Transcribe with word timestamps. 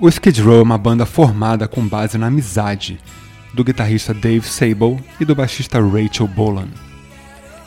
O 0.00 0.08
Skid 0.08 0.40
Row 0.40 0.60
é 0.60 0.62
uma 0.62 0.78
banda 0.78 1.04
formada 1.04 1.66
com 1.66 1.84
base 1.84 2.16
na 2.16 2.28
amizade 2.28 3.00
do 3.52 3.64
guitarrista 3.64 4.14
Dave 4.14 4.46
Sable 4.46 5.02
e 5.18 5.24
do 5.24 5.34
baixista 5.34 5.80
Rachel 5.80 6.28
Bolan. 6.28 6.68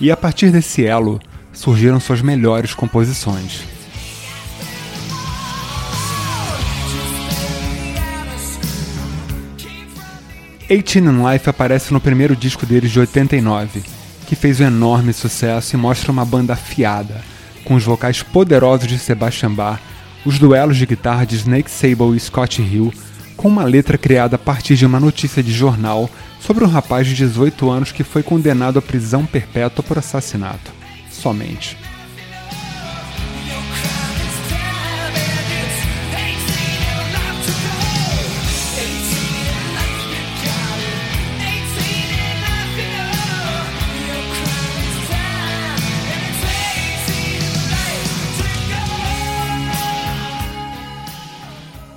E 0.00 0.10
a 0.10 0.16
partir 0.16 0.50
desse 0.50 0.86
elo 0.86 1.20
surgiram 1.52 2.00
suas 2.00 2.22
melhores 2.22 2.72
composições. 2.72 3.62
Eighteen 10.70 11.04
in 11.04 11.30
Life 11.30 11.50
aparece 11.50 11.92
no 11.92 12.00
primeiro 12.00 12.34
disco 12.34 12.64
deles 12.64 12.90
de 12.90 13.00
89, 13.00 13.82
que 14.26 14.34
fez 14.34 14.60
um 14.60 14.64
enorme 14.64 15.12
sucesso 15.12 15.76
e 15.76 15.78
mostra 15.78 16.10
uma 16.10 16.24
banda 16.24 16.54
afiada, 16.54 17.20
com 17.66 17.74
os 17.74 17.84
vocais 17.84 18.22
poderosos 18.22 18.88
de 18.88 18.98
Sebastian 18.98 19.52
Bach 19.52 19.78
os 20.24 20.38
duelos 20.38 20.76
de 20.76 20.86
guitarra 20.86 21.24
de 21.24 21.36
Snake 21.36 21.70
Sable 21.70 22.16
e 22.16 22.20
Scott 22.20 22.62
Hill, 22.62 22.92
com 23.36 23.48
uma 23.48 23.64
letra 23.64 23.98
criada 23.98 24.36
a 24.36 24.38
partir 24.38 24.76
de 24.76 24.86
uma 24.86 25.00
notícia 25.00 25.42
de 25.42 25.52
jornal 25.52 26.08
sobre 26.40 26.64
um 26.64 26.68
rapaz 26.68 27.06
de 27.06 27.14
18 27.14 27.70
anos 27.70 27.92
que 27.92 28.04
foi 28.04 28.22
condenado 28.22 28.78
à 28.78 28.82
prisão 28.82 29.26
perpétua 29.26 29.82
por 29.82 29.98
assassinato. 29.98 30.72
Somente. 31.10 31.76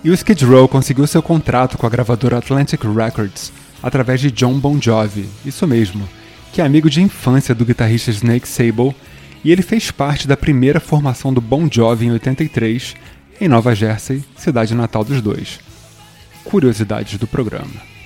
E 0.08 0.10
o 0.10 0.14
Skid 0.14 0.46
Row 0.46 0.70
conseguiu 0.70 1.06
seu 1.06 1.22
contrato 1.22 1.78
com 1.78 1.86
a 1.86 1.90
gravadora 1.90 2.38
Atlantic 2.38 2.82
Records 2.86 3.52
através 3.84 4.22
de 4.22 4.32
John 4.32 4.58
Bon 4.58 4.80
Jovi, 4.82 5.28
isso 5.46 5.68
mesmo, 5.68 6.08
que 6.54 6.62
é 6.62 6.66
amigo 6.66 6.90
de 6.90 7.02
infância 7.02 7.54
do 7.54 7.66
guitarrista 7.66 8.10
Snake 8.12 8.48
Sable, 8.48 8.96
e 9.44 9.52
ele 9.52 9.62
fez 9.62 9.92
parte 9.92 10.26
da 10.26 10.38
primeira 10.38 10.80
formação 10.80 11.34
do 11.34 11.42
Bon 11.42 11.68
Jovi 11.70 12.06
em 12.06 12.12
83, 12.14 12.96
em 13.42 13.50
Nova 13.50 13.76
Jersey, 13.76 14.24
cidade 14.38 14.74
natal 14.74 15.04
dos 15.04 15.22
dois. 15.22 15.60
Curiosidades 16.46 17.20
do 17.20 17.28
programa. 17.28 17.97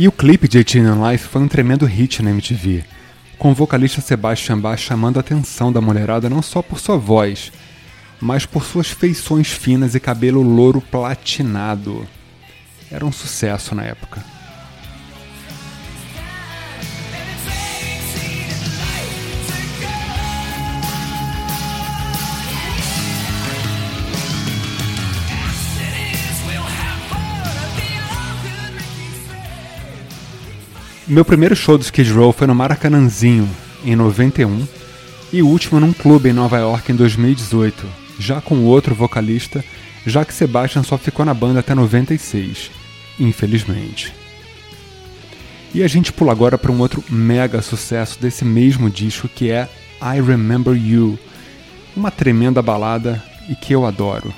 E 0.00 0.08
o 0.08 0.12
clipe 0.12 0.48
de 0.48 0.64
18 0.64 0.78
in 0.78 1.10
Life 1.10 1.28
foi 1.28 1.42
um 1.42 1.46
tremendo 1.46 1.84
hit 1.84 2.22
na 2.22 2.30
MTV, 2.30 2.82
com 3.36 3.50
o 3.50 3.54
vocalista 3.54 4.00
Sebastian 4.00 4.58
Bach 4.58 4.80
chamando 4.80 5.18
a 5.18 5.20
atenção 5.20 5.70
da 5.70 5.78
mulherada 5.78 6.30
não 6.30 6.40
só 6.40 6.62
por 6.62 6.80
sua 6.80 6.96
voz, 6.96 7.52
mas 8.18 8.46
por 8.46 8.64
suas 8.64 8.88
feições 8.88 9.48
finas 9.48 9.94
e 9.94 10.00
cabelo 10.00 10.40
louro 10.40 10.80
platinado. 10.80 12.08
Era 12.90 13.04
um 13.04 13.12
sucesso 13.12 13.74
na 13.74 13.82
época. 13.84 14.24
Meu 31.10 31.24
primeiro 31.24 31.56
show 31.56 31.76
do 31.76 31.82
Skid 31.82 32.12
Row 32.12 32.32
foi 32.32 32.46
no 32.46 32.54
Maracanãzinho, 32.54 33.50
em 33.84 33.96
91, 33.96 34.64
e 35.32 35.42
o 35.42 35.48
último 35.48 35.80
num 35.80 35.92
clube 35.92 36.28
em 36.28 36.32
Nova 36.32 36.56
York 36.56 36.92
em 36.92 36.94
2018, 36.94 37.84
já 38.16 38.40
com 38.40 38.64
outro 38.64 38.94
vocalista, 38.94 39.64
já 40.06 40.24
que 40.24 40.32
Sebastian 40.32 40.84
só 40.84 40.96
ficou 40.96 41.26
na 41.26 41.34
banda 41.34 41.58
até 41.58 41.74
96, 41.74 42.70
infelizmente. 43.18 44.14
E 45.74 45.82
a 45.82 45.88
gente 45.88 46.12
pula 46.12 46.30
agora 46.30 46.56
para 46.56 46.70
um 46.70 46.78
outro 46.78 47.02
mega 47.10 47.60
sucesso 47.60 48.16
desse 48.20 48.44
mesmo 48.44 48.88
disco 48.88 49.28
que 49.28 49.50
é 49.50 49.68
I 50.00 50.20
Remember 50.20 50.76
You, 50.76 51.18
uma 51.96 52.12
tremenda 52.12 52.62
balada 52.62 53.20
e 53.48 53.56
que 53.56 53.74
eu 53.74 53.84
adoro. 53.84 54.32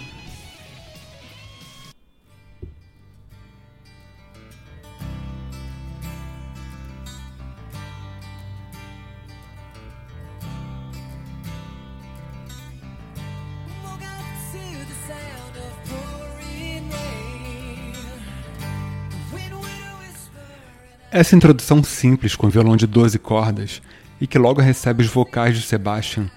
Essa 21.14 21.36
introdução 21.36 21.84
simples 21.84 22.34
com 22.34 22.48
violão 22.48 22.74
de 22.74 22.86
12 22.86 23.18
cordas 23.18 23.82
e 24.18 24.26
que 24.26 24.38
logo 24.38 24.62
recebe 24.62 25.02
os 25.02 25.10
vocais 25.10 25.54
de 25.54 25.62
Sebastian 25.62 26.30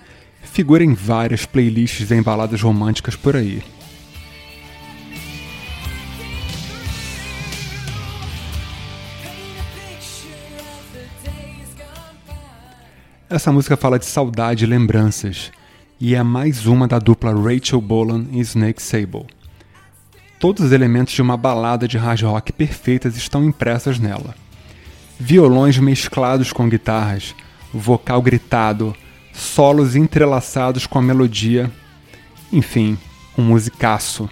figura 0.43 0.83
em 0.83 0.93
várias 0.93 1.45
playlists 1.45 2.11
em 2.11 2.21
baladas 2.21 2.61
românticas 2.61 3.15
por 3.15 3.37
aí. 3.37 3.63
Essa 13.29 13.53
música 13.53 13.77
fala 13.77 13.97
de 13.97 14.05
saudade 14.05 14.65
e 14.65 14.67
lembranças, 14.67 15.53
e 16.01 16.15
é 16.15 16.21
mais 16.21 16.65
uma 16.65 16.85
da 16.85 16.99
dupla 16.99 17.33
Rachel 17.33 17.79
Bolan 17.79 18.25
e 18.29 18.41
Snake 18.41 18.81
Sable. 18.81 19.25
Todos 20.37 20.65
os 20.65 20.73
elementos 20.73 21.13
de 21.13 21.21
uma 21.21 21.37
balada 21.37 21.87
de 21.87 21.97
hard 21.97 22.23
rock 22.23 22.51
perfeitas 22.51 23.15
estão 23.15 23.41
impressos 23.45 23.99
nela 23.99 24.35
violões 25.19 25.77
mesclados 25.77 26.51
com 26.51 26.69
guitarras, 26.69 27.35
vocal 27.73 28.21
gritado, 28.21 28.95
solos 29.33 29.95
entrelaçados 29.95 30.85
com 30.85 30.99
a 30.99 31.01
melodia, 31.01 31.71
enfim, 32.51 32.97
um 33.37 33.43
musicaço. 33.43 34.29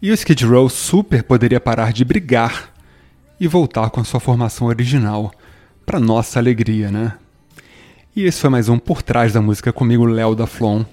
E 0.00 0.12
o 0.12 0.14
Skid 0.14 0.44
Row 0.46 0.68
super 0.68 1.24
poderia 1.24 1.58
parar 1.58 1.92
de 1.92 2.04
brigar 2.04 2.72
e 3.40 3.48
voltar 3.48 3.90
com 3.90 4.00
a 4.00 4.04
sua 4.04 4.20
formação 4.20 4.68
original, 4.68 5.32
para 5.84 5.98
nossa 5.98 6.38
alegria, 6.38 6.88
né? 6.88 7.14
E 8.14 8.22
esse 8.22 8.40
foi 8.40 8.48
mais 8.48 8.68
um 8.68 8.78
Por 8.78 9.02
Trás 9.02 9.32
da 9.32 9.42
Música 9.42 9.72
comigo, 9.72 10.04
Léo 10.04 10.36
da 10.36 10.46
Flon. 10.46 10.84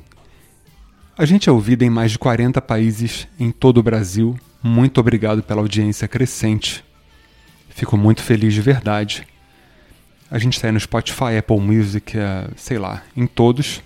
A 1.16 1.24
gente 1.24 1.48
é 1.48 1.52
ouvido 1.52 1.84
em 1.84 1.90
mais 1.90 2.14
de 2.14 2.18
40 2.18 2.60
países 2.64 3.28
em 3.40 3.52
todo 3.52 3.78
o 3.78 3.84
Brasil. 3.84 4.40
Muito 4.64 5.00
obrigado 5.00 5.44
pela 5.44 5.62
audiência 5.62 6.08
crescente. 6.08 6.84
Fico 7.70 7.96
muito 7.96 8.24
feliz 8.24 8.56
de 8.56 8.62
verdade. 8.62 9.28
A 10.32 10.40
gente 10.40 10.54
está 10.54 10.68
aí 10.68 10.72
no 10.72 10.80
Spotify, 10.80 11.38
Apple 11.38 11.60
Music, 11.60 12.18
eh, 12.18 12.48
sei 12.56 12.80
lá, 12.80 13.04
em 13.16 13.28
todos. 13.28 13.84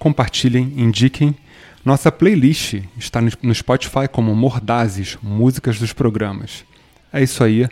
Compartilhem, 0.00 0.72
indiquem 0.78 1.36
nossa 1.84 2.10
playlist 2.10 2.82
está 2.98 3.20
no 3.20 3.54
Spotify 3.54 4.08
como 4.10 4.34
Mordazes, 4.34 5.18
músicas 5.22 5.78
dos 5.78 5.92
programas. 5.92 6.64
É 7.12 7.22
isso 7.22 7.44
aí 7.44 7.68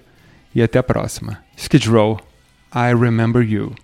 e 0.54 0.62
até 0.62 0.78
a 0.78 0.82
próxima. 0.82 1.42
Skid 1.56 1.88
Row, 1.88 2.20
I 2.74 2.94
Remember 2.94 3.42
You. 3.42 3.74